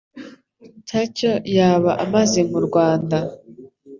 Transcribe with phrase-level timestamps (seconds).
[0.87, 3.17] tacyo yaba amaze mu Rwanda.